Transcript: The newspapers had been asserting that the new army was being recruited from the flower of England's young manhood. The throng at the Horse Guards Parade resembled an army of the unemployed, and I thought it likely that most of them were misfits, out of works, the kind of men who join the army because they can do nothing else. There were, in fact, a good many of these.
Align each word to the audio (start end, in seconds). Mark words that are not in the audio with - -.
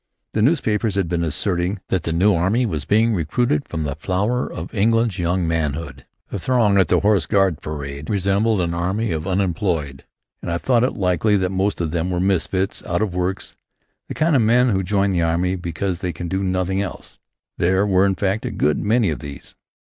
The 0.33 0.41
newspapers 0.41 0.95
had 0.95 1.07
been 1.07 1.23
asserting 1.23 1.79
that 1.89 2.01
the 2.01 2.11
new 2.11 2.33
army 2.33 2.65
was 2.65 2.85
being 2.85 3.13
recruited 3.13 3.67
from 3.69 3.83
the 3.83 3.93
flower 3.93 4.51
of 4.51 4.73
England's 4.73 5.19
young 5.19 5.47
manhood. 5.47 6.07
The 6.31 6.39
throng 6.39 6.79
at 6.79 6.87
the 6.87 7.01
Horse 7.01 7.27
Guards 7.27 7.59
Parade 7.61 8.09
resembled 8.09 8.61
an 8.61 8.73
army 8.73 9.11
of 9.11 9.25
the 9.25 9.29
unemployed, 9.29 10.03
and 10.41 10.51
I 10.51 10.57
thought 10.57 10.83
it 10.83 10.95
likely 10.95 11.37
that 11.37 11.51
most 11.51 11.79
of 11.79 11.91
them 11.91 12.09
were 12.09 12.19
misfits, 12.19 12.83
out 12.87 13.03
of 13.03 13.13
works, 13.13 13.55
the 14.07 14.15
kind 14.15 14.35
of 14.35 14.41
men 14.41 14.69
who 14.69 14.81
join 14.81 15.11
the 15.11 15.21
army 15.21 15.55
because 15.55 15.99
they 15.99 16.11
can 16.11 16.27
do 16.27 16.41
nothing 16.41 16.81
else. 16.81 17.19
There 17.59 17.85
were, 17.85 18.07
in 18.07 18.15
fact, 18.15 18.43
a 18.43 18.49
good 18.49 18.79
many 18.79 19.11
of 19.11 19.19
these. 19.19 19.53